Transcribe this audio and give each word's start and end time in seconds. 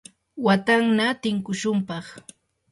watanna 0.45 1.07
tinkushunpaq. 1.21 2.07